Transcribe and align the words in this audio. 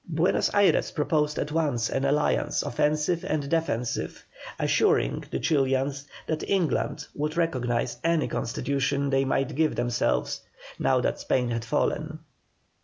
Buenos 0.09 0.49
Ayres 0.55 0.89
proposed 0.89 1.37
at 1.37 1.51
once 1.51 1.87
an 1.87 2.05
alliance 2.05 2.63
offensive 2.63 3.23
and 3.23 3.47
defensive, 3.47 4.25
assuring 4.57 5.23
the 5.29 5.37
Chilians 5.37 6.05
that 6.25 6.41
England 6.49 7.05
would 7.13 7.37
recognise 7.37 7.99
any 8.03 8.27
constitution 8.27 9.11
they 9.11 9.25
might 9.25 9.53
give 9.53 9.75
themselves, 9.75 10.41
now 10.79 10.99
that 11.01 11.19
Spain 11.19 11.51
had 11.51 11.63
fallen. 11.63 12.17